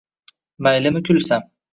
maylimi 0.67 1.03
kulsam? 1.11 1.43